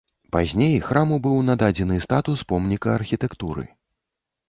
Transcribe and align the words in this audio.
Пазней 0.35 0.73
храму 0.87 1.19
быў 1.27 1.37
нададзены 1.51 2.01
статус 2.09 2.47
помніка 2.55 2.95
архітэктуры. 2.99 3.73